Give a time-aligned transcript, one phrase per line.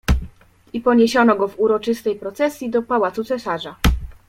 [0.73, 3.75] "I poniesiono go w uroczystej procesji do pałacu cesarza."